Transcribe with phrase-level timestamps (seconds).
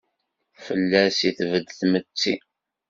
[0.65, 2.35] Fell-as i tbed tmetti.